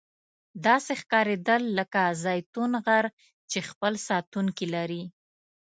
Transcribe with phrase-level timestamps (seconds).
[0.65, 3.05] داسې ښکاریدل لکه زیتون غر
[3.51, 5.03] چې خپل ساتونکي لري.